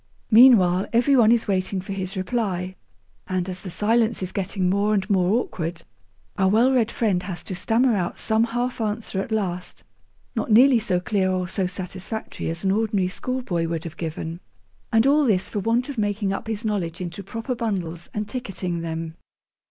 Meanwhile, 0.31 0.87
every 0.93 1.15
one 1.15 1.31
is 1.31 1.47
waiting 1.47 1.79
for 1.79 1.93
his 1.93 2.17
reply, 2.17 2.75
and, 3.27 3.47
as 3.47 3.61
the 3.61 3.69
silence 3.69 4.23
is 4.23 4.31
getting 4.31 4.67
more 4.67 4.95
and 4.95 5.07
more 5.11 5.39
awkward, 5.43 5.83
our 6.39 6.49
well 6.49 6.71
read 6.71 6.89
friend 6.89 7.21
has 7.21 7.43
to 7.43 7.53
stammer 7.55 7.95
out 7.95 8.17
some 8.17 8.45
half 8.45 8.81
answer 8.81 9.19
at 9.21 9.31
last, 9.31 9.83
not 10.35 10.49
nearly 10.49 10.79
so 10.79 10.99
clear 10.99 11.29
or 11.31 11.47
so 11.47 11.67
satisfactory 11.67 12.49
as 12.49 12.63
an 12.63 12.71
ordinary 12.71 13.09
schoolboy 13.09 13.67
would 13.67 13.83
have 13.83 13.95
given. 13.95 14.39
And 14.91 15.05
all 15.05 15.23
this 15.25 15.51
for 15.51 15.59
want 15.59 15.87
of 15.87 15.99
making 15.99 16.33
up 16.33 16.47
his 16.47 16.65
knowledge 16.65 16.99
into 16.99 17.21
proper 17.21 17.53
bundles 17.53 18.09
and 18.11 18.27
ticketing 18.27 18.81
them. 18.81 19.13